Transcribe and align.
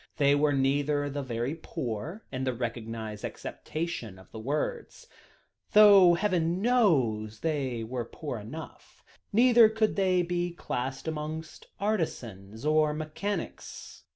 They 0.17 0.33
were 0.33 0.51
neither 0.51 1.11
the 1.11 1.21
very 1.21 1.53
poor 1.53 2.23
in 2.31 2.43
the 2.43 2.55
recognised 2.55 3.23
acceptation 3.23 4.17
of 4.17 4.31
the 4.31 4.39
words, 4.39 5.05
though 5.73 6.15
heaven 6.15 6.59
knows 6.59 7.41
they 7.41 7.83
were 7.83 8.05
poor 8.05 8.39
enough 8.39 9.03
neither 9.31 9.69
could 9.69 9.95
they 9.95 10.23
be 10.23 10.55
classed 10.55 11.07
amongst 11.07 11.67
artisans, 11.79 12.65
or 12.65 12.95
mechanics. 12.95 14.05